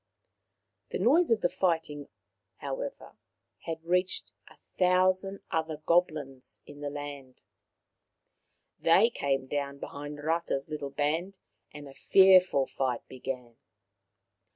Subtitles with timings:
[0.89, 2.09] The noise of the fighting,
[2.57, 3.11] however,
[3.65, 7.43] had reached a thousand other goblins in the land.
[8.79, 11.37] They came down behind Rata's little band,
[11.71, 13.57] and a fearful fight began.